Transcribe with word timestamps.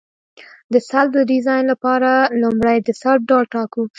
د 0.73 0.75
سلب 0.89 1.11
د 1.15 1.19
ډیزاین 1.31 1.63
لپاره 1.71 2.09
لومړی 2.41 2.77
د 2.87 2.89
سلب 3.01 3.21
ډول 3.29 3.45
ټاکو 3.53 3.83